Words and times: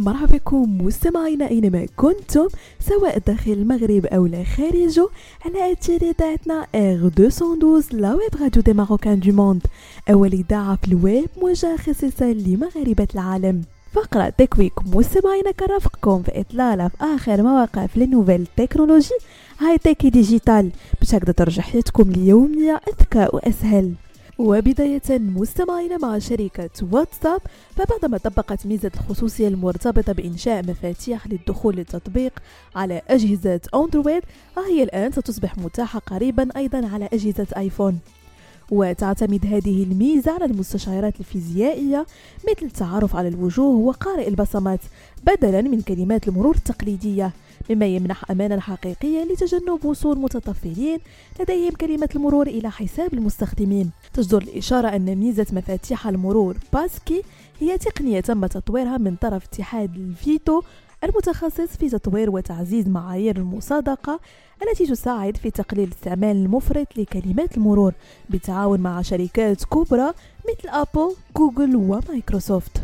مرحبا 0.00 0.36
بكم 0.36 0.78
مستمعينا 0.84 1.50
أينما 1.50 1.86
كنتم 1.96 2.48
سواء 2.80 3.18
داخل 3.18 3.52
المغرب 3.52 4.06
أو 4.06 4.26
لا 4.26 4.44
خارجه 4.44 5.08
على 5.44 5.72
اثير 5.72 6.00
اذاعتنا 6.02 6.66
R 6.74 7.04
212 7.04 7.96
la 7.96 8.14
web 8.14 8.42
radio 8.42 8.62
des 8.62 8.72
marocains 8.72 9.20
du 9.20 9.32
monde 9.32 9.62
أول 10.10 10.32
إذاعة 10.32 10.76
في 10.76 10.88
الويب 10.88 11.28
موجهه 11.42 11.76
خصيصا 11.76 12.24
لمغاربة 12.32 13.08
العالم. 13.14 13.62
فقرة 13.92 14.28
Tech 14.28 14.50
Week 14.50 14.72
مستمعينا 14.86 15.50
كرافقكم 15.50 16.22
في 16.22 16.40
إطلالة 16.40 16.88
في 16.88 16.96
آخر 17.00 17.42
مواقع 17.42 17.86
في 17.86 18.00
les 18.00 18.11
nouvelles 18.11 18.46
technologies 18.56 19.14
high-tech 19.58 20.10
et 20.10 20.22
digital. 20.22 20.70
باش 21.00 21.14
هكذا 21.14 21.32
ترجع 21.32 21.62
حياتكم 21.62 22.10
اليومية 22.10 22.80
أذكى 22.88 23.28
وأسهل. 23.32 23.92
وبداية 24.40 25.02
مستمعين 25.10 26.00
مع 26.02 26.18
شركة 26.18 26.70
واتساب 26.92 27.40
فبعدما 27.76 28.18
طبقت 28.18 28.66
ميزة 28.66 28.90
الخصوصية 28.94 29.48
المرتبطة 29.48 30.12
بإنشاء 30.12 30.62
مفاتيح 30.62 31.26
للدخول 31.26 31.76
للتطبيق 31.76 32.32
على 32.76 33.02
أجهزة 33.08 33.60
أندرويد 33.74 34.22
هي 34.68 34.82
الآن 34.82 35.12
ستصبح 35.12 35.58
متاحة 35.58 35.98
قريبا 35.98 36.48
أيضا 36.56 36.88
على 36.88 37.08
أجهزة 37.12 37.46
آيفون 37.56 37.98
وتعتمد 38.70 39.46
هذه 39.46 39.82
الميزة 39.82 40.32
على 40.32 40.44
المستشعرات 40.44 41.20
الفيزيائية 41.20 42.06
مثل 42.48 42.66
التعرف 42.66 43.16
على 43.16 43.28
الوجوه 43.28 43.76
وقارئ 43.76 44.28
البصمات 44.28 44.80
بدلا 45.24 45.62
من 45.62 45.80
كلمات 45.80 46.28
المرور 46.28 46.54
التقليدية 46.56 47.32
مما 47.70 47.86
يمنح 47.86 48.30
أمانا 48.30 48.60
حقيقيا 48.60 49.24
لتجنب 49.24 49.84
وصول 49.84 50.18
متطفلين 50.18 50.98
لديهم 51.40 51.70
كلمة 51.72 52.08
المرور 52.16 52.46
إلى 52.46 52.70
حساب 52.70 53.14
المستخدمين. 53.14 53.90
تجدر 54.14 54.42
الإشارة 54.42 54.88
أن 54.88 55.14
ميزة 55.16 55.46
مفاتيح 55.52 56.06
المرور 56.06 56.56
باسكي 56.72 57.22
هي 57.60 57.78
تقنية 57.78 58.20
تم 58.20 58.46
تطويرها 58.46 58.98
من 58.98 59.16
طرف 59.16 59.44
اتحاد 59.44 59.96
ال 59.96 60.09
FIDO 60.09 60.62
المتخصص 61.04 61.76
في 61.78 61.88
تطوير 61.88 62.30
وتعزيز 62.30 62.88
معايير 62.88 63.36
المصادقة 63.36 64.20
التي 64.62 64.86
تساعد 64.86 65.36
في 65.36 65.50
تقليل 65.50 65.84
الاستعمال 65.88 66.36
المفرط 66.36 66.86
لكلمات 66.96 67.56
المرور 67.56 67.92
بالتعاون 68.30 68.80
مع 68.80 69.02
شركات 69.02 69.64
كبرى 69.64 70.12
مثل 70.48 70.68
أبل، 70.68 71.14
جوجل 71.36 71.76
ومايكروسوفت. 71.76 72.82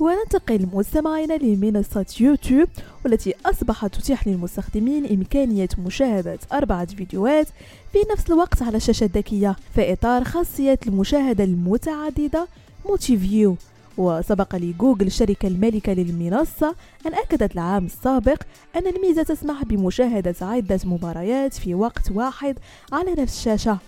وننتقل 0.00 0.68
مستمعينا 0.72 1.34
لمنصة 1.34 2.06
يوتيوب 2.20 2.68
والتي 3.04 3.34
أصبحت 3.46 3.94
تتيح 3.94 4.28
للمستخدمين 4.28 5.06
إمكانية 5.06 5.68
مشاهدة 5.78 6.38
أربعة 6.52 6.84
فيديوهات 6.86 7.46
في 7.92 7.98
نفس 8.12 8.30
الوقت 8.30 8.62
على 8.62 8.76
الشاشة 8.76 9.04
الذكية 9.04 9.56
في 9.74 9.92
إطار 9.92 10.24
خاصية 10.24 10.78
المشاهدة 10.86 11.44
المتعددة 11.44 12.48
موتي 12.86 13.16
فيو 13.16 13.56
وسبق 13.98 14.56
لجوجل 14.56 15.06
الشركة 15.06 15.48
المالكة 15.48 15.92
للمنصة 15.92 16.74
أن 17.06 17.14
أكدت 17.14 17.52
العام 17.54 17.84
السابق 17.84 18.42
أن 18.76 18.86
الميزة 18.86 19.22
تسمح 19.22 19.62
بمشاهدة 19.64 20.34
عدة 20.42 20.80
مباريات 20.84 21.54
في 21.54 21.74
وقت 21.74 22.10
واحد 22.10 22.58
على 22.92 23.10
نفس 23.10 23.38
الشاشة. 23.38 23.78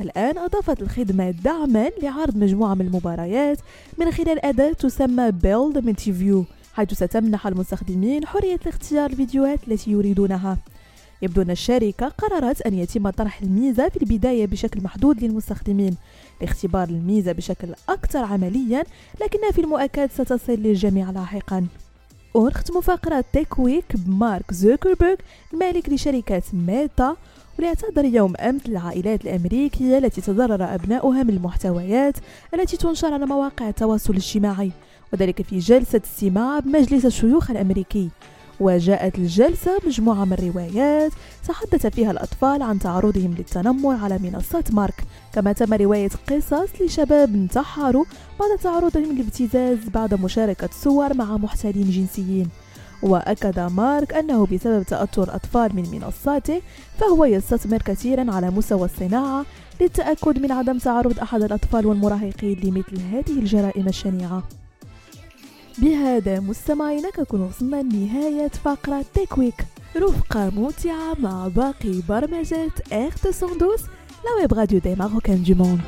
الآن 0.00 0.38
أضافت 0.38 0.82
الخدمة 0.82 1.30
دعما 1.30 1.90
لعرض 2.02 2.36
مجموعة 2.36 2.74
من 2.74 2.86
المباريات 2.86 3.58
من 3.98 4.10
خلال 4.10 4.44
أداة 4.44 4.72
تسمى 4.72 5.32
Build 5.32 5.80
Multiview 5.80 6.44
حيث 6.74 6.94
ستمنح 6.94 7.46
المستخدمين 7.46 8.26
حرية 8.26 8.60
اختيار 8.66 9.10
الفيديوهات 9.10 9.58
التي 9.68 9.90
يريدونها. 9.90 10.58
يبدو 11.22 11.42
أن 11.42 11.50
الشركة 11.50 12.08
قررت 12.08 12.62
أن 12.62 12.74
يتم 12.74 13.10
طرح 13.10 13.42
الميزة 13.42 13.88
في 13.88 14.02
البداية 14.02 14.46
بشكل 14.46 14.82
محدود 14.82 15.24
للمستخدمين 15.24 15.96
لاختبار 16.40 16.88
الميزة 16.88 17.32
بشكل 17.32 17.68
أكثر 17.88 18.18
عمليا 18.18 18.84
لكنها 19.20 19.50
في 19.50 19.60
المؤكد 19.60 20.10
ستصل 20.10 20.52
للجميع 20.52 21.10
لاحقا. 21.10 21.66
ونختم 22.34 22.80
فقرة 22.80 23.24
تيك 23.32 23.58
ويك 23.58 23.84
بمارك 23.94 24.54
زوكربيرغ 24.54 25.16
المالك 25.52 25.88
لشركة 25.88 26.42
ميتا 26.52 27.16
واللي 27.56 27.68
اعتذر 27.68 28.04
يوم 28.04 28.36
أمس 28.36 28.60
للعائلات 28.66 29.24
الأمريكية 29.24 29.98
التي 29.98 30.20
تضرر 30.20 30.74
أبناؤها 30.74 31.22
من 31.22 31.30
المحتويات 31.30 32.14
التي 32.54 32.76
تنشر 32.76 33.12
على 33.14 33.26
مواقع 33.26 33.68
التواصل 33.68 34.12
الاجتماعي 34.12 34.70
وذلك 35.12 35.42
في 35.42 35.58
جلسة 35.58 36.00
استماع 36.04 36.58
بمجلس 36.58 37.06
الشيوخ 37.06 37.50
الأمريكي. 37.50 38.10
وجاءت 38.60 39.18
الجلسة 39.18 39.78
مجموعة 39.86 40.24
من 40.24 40.32
الروايات 40.32 41.12
تحدث 41.48 41.86
فيها 41.86 42.10
الأطفال 42.10 42.62
عن 42.62 42.78
تعرضهم 42.78 43.34
للتنمر 43.38 43.96
على 43.96 44.18
منصات 44.18 44.72
مارك. 44.72 45.04
كما 45.32 45.52
تم 45.52 45.74
رواية 45.74 46.10
قصص 46.30 46.80
لشباب 46.80 47.34
انتحروا 47.34 48.04
بعد 48.40 48.58
تعرضهم 48.58 49.12
للابتزاز 49.12 49.78
بعد 49.94 50.14
مشاركة 50.14 50.68
صور 50.72 51.14
مع 51.14 51.36
محتالين 51.36 51.90
جنسيين. 51.90 52.48
وأكد 53.02 53.58
مارك 53.58 54.14
أنه 54.14 54.46
بسبب 54.46 54.82
تأثر 54.82 55.22
الأطفال 55.22 55.76
من 55.76 55.90
منصاته 55.90 56.62
فهو 56.98 57.24
يستثمر 57.24 57.78
كثيرا 57.78 58.32
على 58.32 58.50
مستوى 58.50 58.84
الصناعة 58.84 59.44
للتأكد 59.80 60.38
من 60.38 60.52
عدم 60.52 60.78
تعرض 60.78 61.18
أحد 61.18 61.42
الأطفال 61.42 61.86
والمراهقين 61.86 62.60
لمثل 62.64 63.00
هذه 63.12 63.38
الجرائم 63.38 63.88
الشنيعة. 63.88 64.42
بهذا 65.78 66.40
مستمعينا 66.40 67.10
كنكون 67.10 67.40
وصلنا 67.40 67.76
لنهاية 67.82 68.48
فقرة 68.48 69.04
تيكويك 69.14 69.54
رفقة 69.96 70.50
ممتعة 70.50 71.14
مع 71.18 71.48
باقي 71.48 72.00
برمجات 72.08 72.92
R 72.92 73.14
212 73.24 73.82
la 74.24 74.40
web 74.40 74.54
radio 74.54 74.78
des 74.80 74.94
marocains 74.94 75.42
du 75.42 75.54
monde 75.54 75.80